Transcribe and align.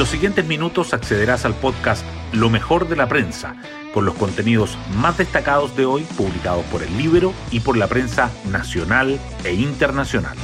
los 0.00 0.08
siguientes 0.08 0.46
minutos 0.46 0.94
accederás 0.94 1.44
al 1.44 1.54
podcast 1.54 2.02
Lo 2.32 2.48
mejor 2.48 2.88
de 2.88 2.96
la 2.96 3.06
prensa, 3.06 3.56
con 3.92 4.06
los 4.06 4.14
contenidos 4.14 4.78
más 4.96 5.18
destacados 5.18 5.76
de 5.76 5.84
hoy 5.84 6.04
publicados 6.16 6.64
por 6.72 6.82
el 6.82 6.96
libro 6.96 7.34
y 7.50 7.60
por 7.60 7.76
la 7.76 7.86
prensa 7.86 8.30
nacional 8.50 9.20
e 9.44 9.52
internacional. 9.52 10.38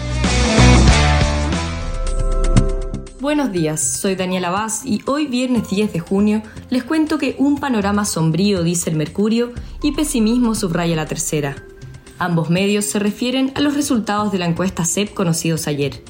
Buenos 3.19 3.51
días, 3.51 3.81
soy 3.81 4.15
Daniela 4.15 4.51
Vaz 4.51 4.85
y 4.85 5.01
hoy 5.07 5.27
viernes 5.27 5.71
10 5.71 5.91
de 5.91 6.01
junio 6.01 6.43
les 6.69 6.85
cuento 6.85 7.17
que 7.17 7.35
un 7.39 7.59
panorama 7.59 8.05
sombrío 8.05 8.63
dice 8.63 8.91
el 8.91 8.97
Mercurio 8.97 9.55
y 9.83 9.93
pesimismo 9.93 10.55
subraya 10.55 10.97
la 10.97 11.07
tercera. 11.07 11.57
Ambos 12.19 12.51
medios 12.51 12.85
se 12.85 12.99
refieren 12.99 13.53
a 13.55 13.63
los 13.63 13.75
resultados 13.75 14.33
de 14.33 14.39
la 14.39 14.45
encuesta 14.45 14.85
CEP 14.85 15.15
conocidos 15.15 15.67
ayer. 15.67 16.03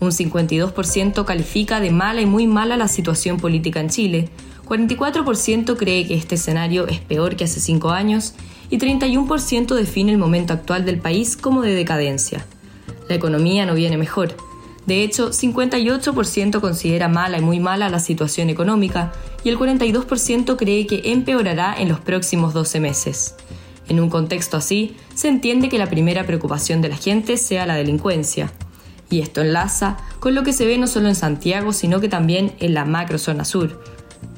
Un 0.00 0.10
52% 0.10 1.24
califica 1.24 1.80
de 1.80 1.90
mala 1.90 2.20
y 2.20 2.26
muy 2.26 2.46
mala 2.46 2.76
la 2.76 2.88
situación 2.88 3.38
política 3.38 3.80
en 3.80 3.88
Chile, 3.88 4.30
44% 4.68 5.76
cree 5.76 6.06
que 6.06 6.14
este 6.14 6.34
escenario 6.34 6.86
es 6.86 7.00
peor 7.00 7.36
que 7.36 7.44
hace 7.44 7.58
cinco 7.58 7.90
años 7.90 8.34
y 8.70 8.78
31% 8.78 9.74
define 9.74 10.12
el 10.12 10.18
momento 10.18 10.52
actual 10.52 10.84
del 10.84 10.98
país 10.98 11.36
como 11.36 11.62
de 11.62 11.74
decadencia. 11.74 12.46
La 13.08 13.14
economía 13.14 13.64
no 13.64 13.74
viene 13.74 13.96
mejor. 13.96 14.36
De 14.86 15.02
hecho, 15.02 15.30
58% 15.30 16.60
considera 16.60 17.08
mala 17.08 17.38
y 17.38 17.42
muy 17.42 17.60
mala 17.60 17.88
la 17.88 17.98
situación 17.98 18.50
económica 18.50 19.12
y 19.42 19.48
el 19.48 19.58
42% 19.58 20.56
cree 20.56 20.86
que 20.86 21.12
empeorará 21.12 21.74
en 21.78 21.88
los 21.88 22.00
próximos 22.00 22.54
12 22.54 22.80
meses. 22.80 23.34
En 23.88 24.00
un 24.00 24.10
contexto 24.10 24.56
así, 24.56 24.96
se 25.14 25.28
entiende 25.28 25.68
que 25.68 25.78
la 25.78 25.88
primera 25.88 26.26
preocupación 26.26 26.82
de 26.82 26.90
la 26.90 26.96
gente 26.96 27.38
sea 27.38 27.66
la 27.66 27.74
delincuencia. 27.74 28.52
Y 29.10 29.20
esto 29.20 29.40
enlaza 29.40 29.96
con 30.20 30.34
lo 30.34 30.42
que 30.42 30.52
se 30.52 30.66
ve 30.66 30.78
no 30.78 30.86
solo 30.86 31.08
en 31.08 31.14
Santiago, 31.14 31.72
sino 31.72 32.00
que 32.00 32.08
también 32.08 32.52
en 32.60 32.74
la 32.74 32.84
macrozona 32.84 33.44
sur. 33.44 33.82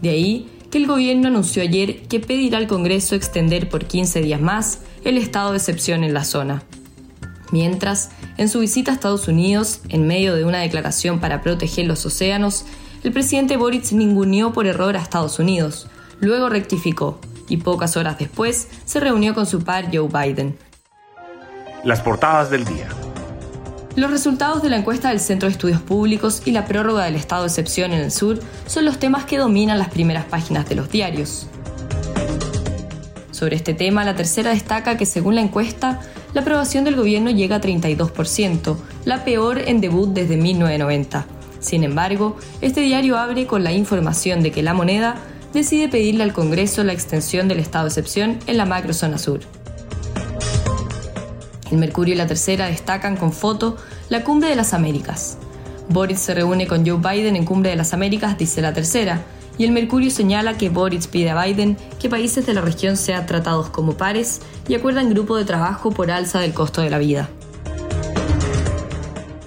De 0.00 0.10
ahí 0.10 0.48
que 0.70 0.78
el 0.78 0.86
gobierno 0.86 1.28
anunció 1.28 1.62
ayer 1.62 2.02
que 2.02 2.20
pedirá 2.20 2.58
al 2.58 2.68
Congreso 2.68 3.14
extender 3.14 3.68
por 3.68 3.86
15 3.86 4.22
días 4.22 4.40
más 4.40 4.80
el 5.04 5.18
estado 5.18 5.50
de 5.50 5.58
excepción 5.58 6.04
en 6.04 6.14
la 6.14 6.24
zona. 6.24 6.62
Mientras, 7.50 8.10
en 8.36 8.48
su 8.48 8.60
visita 8.60 8.92
a 8.92 8.94
Estados 8.94 9.26
Unidos, 9.26 9.80
en 9.88 10.06
medio 10.06 10.36
de 10.36 10.44
una 10.44 10.60
declaración 10.60 11.18
para 11.18 11.42
proteger 11.42 11.86
los 11.86 12.06
océanos, 12.06 12.64
el 13.02 13.12
presidente 13.12 13.56
Boric 13.56 13.90
ninguneó 13.92 14.52
por 14.52 14.66
error 14.66 14.96
a 14.96 15.02
Estados 15.02 15.38
Unidos, 15.40 15.88
luego 16.20 16.48
rectificó 16.48 17.18
y 17.48 17.56
pocas 17.56 17.96
horas 17.96 18.18
después 18.18 18.68
se 18.84 19.00
reunió 19.00 19.34
con 19.34 19.46
su 19.46 19.64
par 19.64 19.86
Joe 19.92 20.08
Biden. 20.08 20.56
Las 21.82 22.00
portadas 22.00 22.50
del 22.50 22.64
día. 22.64 22.88
Los 23.96 24.10
resultados 24.10 24.62
de 24.62 24.70
la 24.70 24.76
encuesta 24.76 25.08
del 25.08 25.18
Centro 25.18 25.48
de 25.48 25.52
Estudios 25.52 25.82
Públicos 25.82 26.42
y 26.44 26.52
la 26.52 26.64
prórroga 26.64 27.04
del 27.04 27.16
estado 27.16 27.42
de 27.42 27.48
excepción 27.48 27.92
en 27.92 28.00
el 28.00 28.12
sur 28.12 28.38
son 28.66 28.84
los 28.84 28.98
temas 28.98 29.24
que 29.24 29.36
dominan 29.36 29.78
las 29.78 29.88
primeras 29.88 30.24
páginas 30.26 30.68
de 30.68 30.76
los 30.76 30.90
diarios. 30.90 31.48
Sobre 33.32 33.56
este 33.56 33.74
tema, 33.74 34.04
la 34.04 34.14
tercera 34.14 34.50
destaca 34.50 34.96
que 34.96 35.06
según 35.06 35.34
la 35.34 35.40
encuesta, 35.40 36.00
la 36.34 36.42
aprobación 36.42 36.84
del 36.84 36.94
gobierno 36.94 37.30
llega 37.30 37.56
a 37.56 37.60
32%, 37.60 38.76
la 39.04 39.24
peor 39.24 39.58
en 39.58 39.80
debut 39.80 40.10
desde 40.10 40.36
1990. 40.36 41.26
Sin 41.58 41.82
embargo, 41.82 42.36
este 42.60 42.82
diario 42.82 43.18
abre 43.18 43.46
con 43.46 43.64
la 43.64 43.72
información 43.72 44.42
de 44.42 44.52
que 44.52 44.62
la 44.62 44.72
moneda 44.72 45.16
decide 45.52 45.88
pedirle 45.88 46.22
al 46.22 46.32
Congreso 46.32 46.84
la 46.84 46.92
extensión 46.92 47.48
del 47.48 47.58
estado 47.58 47.84
de 47.84 47.88
excepción 47.88 48.38
en 48.46 48.56
la 48.56 48.66
macrozona 48.66 49.18
sur. 49.18 49.40
El 51.70 51.78
Mercurio 51.78 52.14
y 52.14 52.16
la 52.18 52.26
Tercera 52.26 52.66
destacan 52.66 53.16
con 53.16 53.32
foto 53.32 53.76
la 54.08 54.24
Cumbre 54.24 54.48
de 54.48 54.56
las 54.56 54.74
Américas. 54.74 55.38
Boris 55.88 56.20
se 56.20 56.34
reúne 56.34 56.66
con 56.66 56.86
Joe 56.86 56.98
Biden 56.98 57.36
en 57.36 57.44
Cumbre 57.44 57.70
de 57.70 57.76
las 57.76 57.94
Américas, 57.94 58.36
dice 58.38 58.60
la 58.60 58.72
Tercera, 58.72 59.22
y 59.58 59.64
el 59.64 59.72
Mercurio 59.72 60.10
señala 60.10 60.56
que 60.56 60.68
Boris 60.68 61.06
pide 61.06 61.30
a 61.30 61.44
Biden 61.44 61.76
que 62.00 62.08
países 62.08 62.46
de 62.46 62.54
la 62.54 62.60
región 62.60 62.96
sean 62.96 63.26
tratados 63.26 63.68
como 63.70 63.96
pares 63.96 64.40
y 64.68 64.74
acuerdan 64.74 65.10
grupo 65.10 65.36
de 65.36 65.44
trabajo 65.44 65.90
por 65.90 66.10
alza 66.10 66.40
del 66.40 66.54
costo 66.54 66.80
de 66.80 66.90
la 66.90 66.98
vida. 66.98 67.28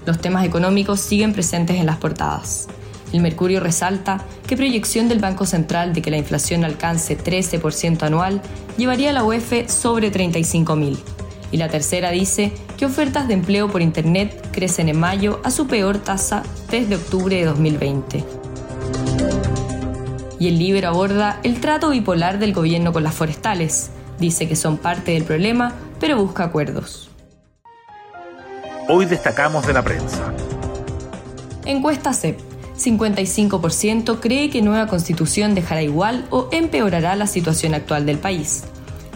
Los 0.06 0.20
temas 0.20 0.46
económicos 0.46 1.00
siguen 1.00 1.34
presentes 1.34 1.78
en 1.78 1.86
las 1.86 1.97
portadas. 1.97 2.68
El 3.12 3.22
Mercurio 3.22 3.59
resalta 3.59 4.24
que 4.47 4.58
proyección 4.58 5.08
del 5.08 5.20
Banco 5.20 5.46
Central 5.46 5.94
de 5.94 6.02
que 6.02 6.12
la 6.12 6.18
inflación 6.18 6.64
alcance 6.64 7.18
13% 7.18 8.03
anual 8.03 8.42
llevaría 8.78 9.12
a 9.12 9.14
la 9.14 9.24
UEF 9.24 9.70
sobre 9.70 10.12
35.000 10.12 10.97
y 11.53 11.58
la 11.58 11.69
tercera 11.69 12.09
dice 12.09 12.52
que 12.78 12.88
ofertas 12.88 13.28
de 13.28 13.36
empleo 13.36 13.69
por 13.69 13.84
Internet 13.84 14.50
crecen 14.52 14.90
en 14.90 15.00
mayo 15.00 15.40
a 15.44 15.52
su 15.52 15.68
peor 15.68 16.00
tasa 16.00 16.41
desde 16.72 16.96
octubre 16.96 17.36
de 17.36 17.46
2020. 17.46 18.24
Y 20.40 20.47
el 20.47 20.58
libro 20.58 20.88
aborda 20.88 21.40
el 21.44 21.62
trato 21.62 21.91
bipolar 21.91 22.40
del 22.40 22.53
gobierno 22.53 22.91
con 22.91 23.03
las 23.03 23.14
forestales. 23.14 23.91
Dice 24.19 24.47
que 24.47 24.56
son 24.56 24.78
parte 24.78 25.12
del 25.12 25.25
problema, 25.25 25.75
pero 26.00 26.18
busca 26.18 26.44
acuerdos. 26.44 27.12
Hoy 28.90 29.06
destacamos 29.06 29.68
de 29.68 29.74
la 29.74 29.84
prensa. 29.84 30.34
Encuesta 31.66 32.14
CEP. 32.14 32.40
55% 32.75 34.20
cree 34.20 34.50
que 34.50 34.64
nueva 34.64 34.88
constitución 34.88 35.53
dejará 35.53 35.84
igual 35.84 36.25
o 36.31 36.50
empeorará 36.52 37.16
la 37.16 37.28
situación 37.28 37.75
actual 37.75 38.08
del 38.08 38.18
país. 38.18 38.64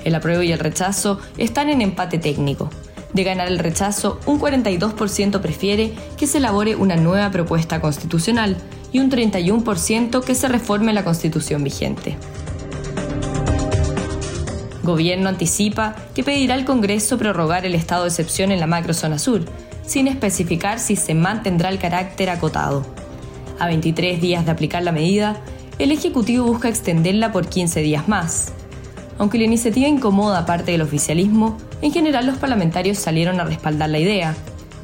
El 0.07 0.15
apruebo 0.15 0.41
y 0.41 0.53
el 0.53 0.59
rechazo 0.59 1.19
están 1.37 1.69
en 1.69 1.81
empate 1.81 2.17
técnico. 2.17 2.69
De 3.11 3.25
ganar 3.25 3.49
el 3.49 3.59
rechazo, 3.59 4.21
un 4.25 4.39
42% 4.39 5.41
prefiere 5.41 5.91
que 6.15 6.27
se 6.27 6.37
elabore 6.37 6.77
una 6.77 6.95
nueva 6.95 7.29
propuesta 7.29 7.81
constitucional 7.81 8.55
y 8.93 8.99
un 8.99 9.11
31% 9.11 10.23
que 10.23 10.33
se 10.33 10.47
reforme 10.47 10.93
la 10.93 11.03
constitución 11.03 11.61
vigente. 11.61 12.15
Gobierno 14.81 15.27
anticipa 15.27 15.97
que 16.15 16.23
pedirá 16.23 16.53
al 16.53 16.63
Congreso 16.63 17.17
prorrogar 17.17 17.65
el 17.65 17.75
estado 17.75 18.03
de 18.03 18.09
excepción 18.09 18.53
en 18.53 18.61
la 18.61 18.67
macrozona 18.67 19.19
sur, 19.19 19.43
sin 19.85 20.07
especificar 20.07 20.79
si 20.79 20.95
se 20.95 21.15
mantendrá 21.15 21.67
el 21.67 21.79
carácter 21.79 22.29
acotado. 22.29 22.85
A 23.59 23.67
23 23.67 24.21
días 24.21 24.45
de 24.45 24.51
aplicar 24.51 24.83
la 24.83 24.93
medida, 24.93 25.35
el 25.79 25.91
Ejecutivo 25.91 26.45
busca 26.45 26.69
extenderla 26.69 27.33
por 27.33 27.49
15 27.49 27.81
días 27.81 28.07
más. 28.07 28.53
Aunque 29.17 29.37
la 29.37 29.45
iniciativa 29.45 29.87
incomoda 29.87 30.45
parte 30.45 30.71
del 30.71 30.81
oficialismo, 30.81 31.57
en 31.81 31.91
general 31.91 32.25
los 32.25 32.37
parlamentarios 32.37 32.97
salieron 32.99 33.39
a 33.39 33.45
respaldar 33.45 33.89
la 33.89 33.99
idea. 33.99 34.35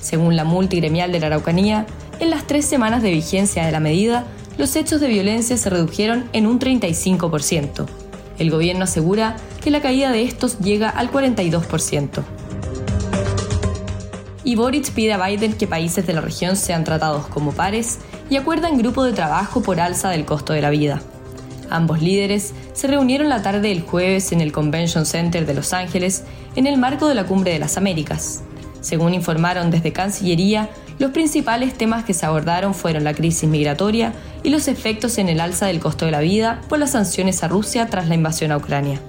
Según 0.01 0.35
la 0.35 0.43
multigremial 0.43 1.11
de 1.11 1.19
la 1.19 1.27
Araucanía, 1.27 1.85
en 2.19 2.29
las 2.29 2.45
tres 2.45 2.65
semanas 2.65 3.01
de 3.01 3.11
vigencia 3.11 3.65
de 3.65 3.71
la 3.71 3.79
medida, 3.79 4.25
los 4.57 4.75
hechos 4.75 5.01
de 5.01 5.07
violencia 5.07 5.57
se 5.57 5.69
redujeron 5.69 6.25
en 6.33 6.47
un 6.47 6.59
35%. 6.59 7.85
El 8.39 8.51
gobierno 8.51 8.83
asegura 8.83 9.35
que 9.63 9.71
la 9.71 9.81
caída 9.81 10.11
de 10.11 10.23
estos 10.23 10.59
llega 10.59 10.89
al 10.89 11.11
42%. 11.11 12.23
Y 14.43 14.57
pide 14.93 15.13
a 15.13 15.25
Biden 15.25 15.53
que 15.53 15.67
países 15.67 16.05
de 16.05 16.13
la 16.13 16.21
región 16.21 16.55
sean 16.55 16.83
tratados 16.83 17.27
como 17.27 17.53
pares 17.53 17.99
y 18.29 18.35
acuerdan 18.35 18.77
grupo 18.77 19.03
de 19.03 19.13
trabajo 19.13 19.61
por 19.61 19.79
alza 19.79 20.09
del 20.09 20.25
costo 20.25 20.53
de 20.53 20.61
la 20.61 20.69
vida. 20.69 21.01
Ambos 21.69 22.01
líderes 22.01 22.53
se 22.73 22.87
reunieron 22.87 23.29
la 23.29 23.41
tarde 23.41 23.69
del 23.69 23.81
jueves 23.81 24.31
en 24.31 24.41
el 24.41 24.51
Convention 24.51 25.05
Center 25.05 25.45
de 25.45 25.53
Los 25.53 25.73
Ángeles 25.73 26.23
en 26.55 26.67
el 26.67 26.77
marco 26.77 27.07
de 27.07 27.15
la 27.15 27.25
Cumbre 27.25 27.51
de 27.51 27.59
las 27.59 27.77
Américas. 27.77 28.43
Según 28.81 29.13
informaron 29.13 29.71
desde 29.71 29.93
Cancillería, 29.93 30.69
los 30.99 31.11
principales 31.11 31.73
temas 31.73 32.03
que 32.03 32.13
se 32.13 32.25
abordaron 32.25 32.73
fueron 32.73 33.03
la 33.03 33.13
crisis 33.13 33.49
migratoria 33.49 34.13
y 34.43 34.49
los 34.49 34.67
efectos 34.67 35.17
en 35.17 35.29
el 35.29 35.39
alza 35.39 35.65
del 35.65 35.79
costo 35.79 36.05
de 36.05 36.11
la 36.11 36.19
vida 36.19 36.61
por 36.69 36.79
las 36.79 36.91
sanciones 36.91 37.43
a 37.43 37.47
Rusia 37.47 37.87
tras 37.87 38.07
la 38.07 38.15
invasión 38.15 38.51
a 38.51 38.57
Ucrania. 38.57 38.99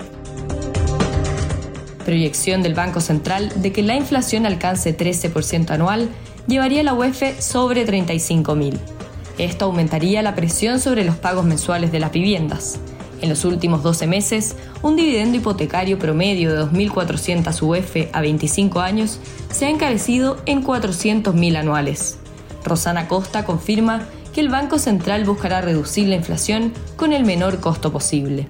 Proyección 2.05 2.63
del 2.63 2.75
Banco 2.75 3.01
Central 3.01 3.51
de 3.57 3.73
que 3.73 3.83
la 3.83 3.97
inflación 3.97 4.47
alcance 4.47 4.97
13% 4.97 5.71
anual 5.71 6.09
llevaría 6.47 6.81
a 6.81 6.85
la 6.85 6.95
UEF 6.95 7.41
sobre 7.41 7.87
35.000. 7.87 8.94
Esto 9.39 9.65
aumentaría 9.65 10.23
la 10.23 10.35
presión 10.35 10.79
sobre 10.79 11.05
los 11.05 11.17
pagos 11.17 11.45
mensuales 11.45 11.91
de 11.91 11.99
las 11.99 12.13
viviendas. 12.13 12.79
En 13.21 13.29
los 13.29 13.45
últimos 13.45 13.83
12 13.83 14.07
meses, 14.07 14.55
un 14.83 14.97
dividendo 14.97 15.39
hipotecario 15.39 15.99
promedio 15.99 16.53
de 16.53 16.63
2.400 16.71 17.63
UF 17.63 18.11
a 18.13 18.21
25 18.21 18.81
años 18.81 19.19
se 19.51 19.67
ha 19.67 19.71
encarecido 19.71 20.37
en 20.47 20.63
400.000 20.63 21.57
anuales. 21.57 22.19
Rosana 22.65 23.09
Costa 23.09 23.45
confirma 23.45 24.07
que 24.33 24.41
el 24.41 24.49
Banco 24.49 24.79
Central 24.79 25.25
buscará 25.25 25.61
reducir 25.61 26.09
la 26.09 26.17
inflación 26.17 26.73
con 26.97 27.13
el 27.13 27.25
menor 27.25 27.61
costo 27.61 27.93
posible. 27.93 28.49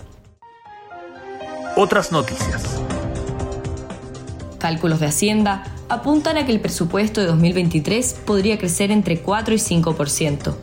Otras 1.76 2.12
noticias. 2.12 2.80
Cálculos 4.58 5.00
de 5.00 5.06
Hacienda 5.06 5.64
apuntan 5.88 6.38
a 6.38 6.46
que 6.46 6.52
el 6.52 6.60
presupuesto 6.60 7.20
de 7.20 7.26
2023 7.26 8.16
podría 8.24 8.58
crecer 8.58 8.90
entre 8.90 9.20
4 9.20 9.54
y 9.54 9.58
5%. 9.58 10.54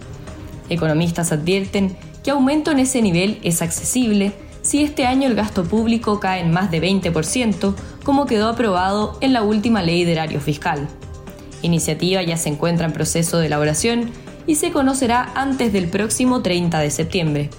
Economistas 0.71 1.33
advierten 1.33 1.97
que 2.23 2.31
aumento 2.31 2.71
en 2.71 2.79
ese 2.79 3.01
nivel 3.01 3.39
es 3.43 3.61
accesible 3.61 4.31
si 4.61 4.83
este 4.83 5.05
año 5.05 5.27
el 5.27 5.35
gasto 5.35 5.65
público 5.65 6.21
cae 6.21 6.39
en 6.39 6.51
más 6.51 6.71
de 6.71 6.81
20%, 6.81 7.75
como 8.03 8.25
quedó 8.25 8.47
aprobado 8.47 9.17
en 9.19 9.33
la 9.33 9.43
última 9.43 9.81
ley 9.81 10.05
de 10.05 10.13
horario 10.13 10.39
fiscal. 10.39 10.87
Iniciativa 11.61 12.23
ya 12.23 12.37
se 12.37 12.47
encuentra 12.47 12.85
en 12.85 12.93
proceso 12.93 13.37
de 13.37 13.47
elaboración 13.47 14.11
y 14.47 14.55
se 14.55 14.71
conocerá 14.71 15.33
antes 15.35 15.73
del 15.73 15.89
próximo 15.89 16.41
30 16.41 16.79
de 16.79 16.89
septiembre. 16.89 17.49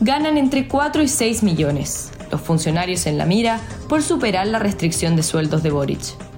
Ganan 0.00 0.38
entre 0.38 0.66
4 0.66 1.02
y 1.02 1.08
6 1.08 1.42
millones, 1.42 2.10
los 2.30 2.40
funcionarios 2.40 3.04
en 3.06 3.18
la 3.18 3.26
mira, 3.26 3.60
por 3.86 4.02
superar 4.02 4.46
la 4.46 4.60
restricción 4.60 5.14
de 5.14 5.22
sueldos 5.22 5.62
de 5.62 5.70
Boric. 5.70 6.33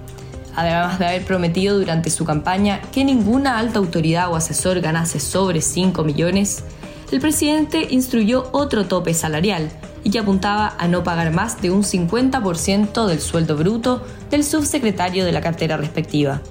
Además 0.57 0.97
de 0.97 1.05
haber 1.05 1.23
prometido 1.23 1.77
durante 1.77 2.09
su 2.09 2.25
campaña 2.25 2.81
que 2.91 3.05
ninguna 3.05 3.59
alta 3.59 3.77
autoridad 3.77 4.31
o 4.31 4.35
asesor 4.35 4.81
ganase 4.81 5.19
sobre 5.19 5.61
5 5.61 6.03
millones, 6.03 6.63
el 7.11 7.19
presidente 7.19 7.85
instruyó 7.91 8.49
otro 8.53 8.87
tope 8.87 9.13
salarial 9.13 9.69
y 10.03 10.09
que 10.09 10.17
apuntaba 10.17 10.73
a 10.79 10.87
no 10.87 11.03
pagar 11.03 11.31
más 11.31 11.61
de 11.61 11.69
un 11.69 11.83
50% 11.83 13.05
del 13.05 13.21
sueldo 13.21 13.55
bruto 13.55 14.03
del 14.31 14.43
subsecretario 14.43 15.25
de 15.25 15.31
la 15.31 15.41
cartera 15.41 15.77
respectiva. 15.77 16.41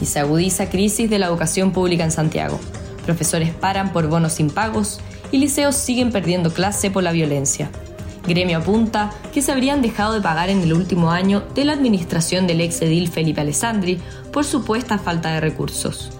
Y 0.00 0.06
se 0.06 0.20
agudiza 0.20 0.70
crisis 0.70 1.10
de 1.10 1.18
la 1.18 1.26
educación 1.26 1.72
pública 1.72 2.04
en 2.04 2.12
Santiago. 2.12 2.60
Profesores 3.06 3.52
paran 3.52 3.92
por 3.92 4.06
bonos 4.06 4.38
impagos 4.38 5.00
y 5.32 5.38
liceos 5.38 5.74
siguen 5.74 6.12
perdiendo 6.12 6.52
clase 6.52 6.92
por 6.92 7.02
la 7.02 7.10
violencia. 7.10 7.72
Gremio 8.28 8.58
apunta 8.58 9.10
que 9.32 9.42
se 9.42 9.50
habrían 9.50 9.82
dejado 9.82 10.12
de 10.12 10.20
pagar 10.20 10.50
en 10.50 10.60
el 10.62 10.72
último 10.72 11.10
año 11.10 11.42
de 11.54 11.64
la 11.64 11.72
administración 11.72 12.46
del 12.46 12.60
ex 12.60 12.80
edil 12.82 13.08
Felipe 13.08 13.40
Alessandri 13.40 13.98
por 14.32 14.44
supuesta 14.44 14.98
falta 14.98 15.32
de 15.32 15.40
recursos. 15.40 16.10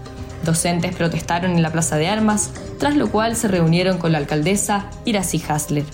Docentes 0.43 0.95
protestaron 0.95 1.51
en 1.51 1.61
la 1.61 1.71
Plaza 1.71 1.97
de 1.97 2.07
Armas, 2.07 2.51
tras 2.79 2.95
lo 2.95 3.11
cual 3.11 3.35
se 3.35 3.47
reunieron 3.47 3.97
con 3.97 4.11
la 4.11 4.17
alcaldesa 4.17 4.89
Iracy 5.05 5.41
Hasler. 5.47 5.85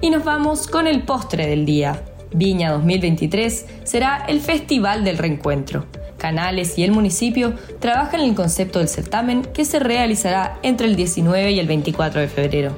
Y 0.00 0.10
nos 0.10 0.24
vamos 0.24 0.66
con 0.68 0.86
el 0.86 1.02
postre 1.02 1.46
del 1.46 1.66
día. 1.66 2.02
Viña 2.32 2.72
2023 2.72 3.66
será 3.84 4.24
el 4.28 4.40
Festival 4.40 5.04
del 5.04 5.18
Reencuentro. 5.18 5.86
Canales 6.26 6.76
y 6.76 6.82
el 6.82 6.90
municipio 6.90 7.54
trabajan 7.78 8.18
en 8.18 8.30
el 8.30 8.34
concepto 8.34 8.80
del 8.80 8.88
certamen 8.88 9.42
que 9.42 9.64
se 9.64 9.78
realizará 9.78 10.58
entre 10.64 10.88
el 10.88 10.96
19 10.96 11.52
y 11.52 11.60
el 11.60 11.68
24 11.68 12.20
de 12.20 12.26
febrero. 12.26 12.72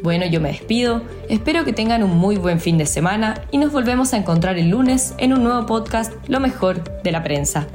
Bueno, 0.00 0.26
yo 0.26 0.40
me 0.40 0.50
despido, 0.50 1.02
espero 1.28 1.64
que 1.64 1.72
tengan 1.72 2.04
un 2.04 2.16
muy 2.16 2.36
buen 2.36 2.60
fin 2.60 2.78
de 2.78 2.86
semana 2.86 3.42
y 3.50 3.58
nos 3.58 3.72
volvemos 3.72 4.14
a 4.14 4.16
encontrar 4.16 4.58
el 4.58 4.68
lunes 4.68 5.12
en 5.18 5.32
un 5.32 5.42
nuevo 5.42 5.66
podcast 5.66 6.12
Lo 6.28 6.38
mejor 6.38 6.84
de 7.02 7.10
la 7.10 7.24
prensa. 7.24 7.66